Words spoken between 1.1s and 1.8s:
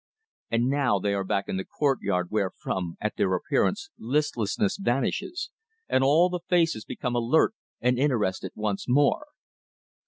are back in the